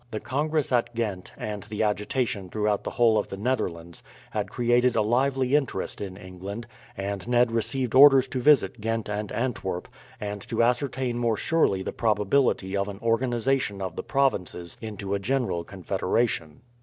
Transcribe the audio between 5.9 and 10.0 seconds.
in England, and Ned received orders to visit Ghent and Antwerp,